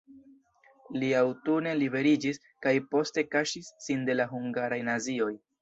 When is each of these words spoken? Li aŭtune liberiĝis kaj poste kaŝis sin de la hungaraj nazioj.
Li 1.03 1.09
aŭtune 1.19 1.75
liberiĝis 1.81 2.41
kaj 2.67 2.75
poste 2.95 3.27
kaŝis 3.37 3.73
sin 3.89 4.09
de 4.11 4.19
la 4.21 4.31
hungaraj 4.37 4.85
nazioj. 4.93 5.33